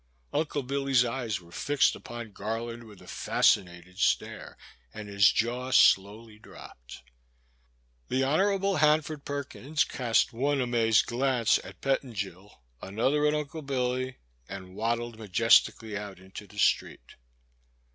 Uncle 0.33 0.63
Billy's 0.63 1.05
eyes 1.05 1.39
were 1.39 1.51
fixed 1.51 1.95
upon 1.95 2.31
Garland 2.31 2.85
with 2.85 3.03
a 3.03 3.05
fasci 3.05 3.63
nated 3.63 3.99
stare, 3.99 4.57
and 4.91 5.07
his 5.07 5.31
jaw 5.31 5.69
slowly 5.69 6.39
dropped. 6.39 7.03
The 8.07 8.23
Hon. 8.23 8.77
Hanford 8.77 9.25
Perkins 9.25 9.83
cast 9.83 10.33
one 10.33 10.59
amazed 10.59 11.05
glance 11.05 11.59
at 11.63 11.81
Pettingil, 11.81 12.51
another 12.81 13.27
at 13.27 13.35
Uncle 13.35 13.61
Billy, 13.61 14.17
and 14.49 14.73
waddled 14.75 15.19
majestically 15.19 15.95
out 15.95 16.17
into 16.17 16.47
the 16.47 16.57
street. 16.57 17.13